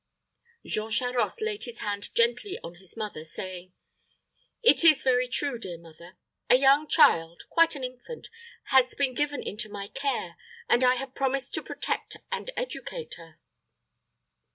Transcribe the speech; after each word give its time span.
Jean 0.65 0.89
Charost 0.89 1.43
laid 1.43 1.65
his 1.65 1.77
hand 1.77 2.15
gently 2.15 2.57
on 2.63 2.73
his 2.77 2.97
mother, 2.97 3.23
saying, 3.23 3.71
"It 4.63 4.83
is 4.83 5.03
very 5.03 5.27
true, 5.27 5.59
dear 5.59 5.77
mother. 5.77 6.17
A 6.49 6.55
young 6.55 6.87
child 6.87 7.43
quite 7.51 7.75
an 7.75 7.83
infant 7.83 8.27
has 8.71 8.95
been 8.95 9.13
given 9.13 9.43
into 9.43 9.69
my 9.69 9.89
care, 9.89 10.37
and 10.67 10.83
I 10.83 10.95
have 10.95 11.13
promised 11.13 11.53
to 11.53 11.61
protect 11.61 12.17
and 12.31 12.49
educate 12.57 13.13
her." 13.19 13.37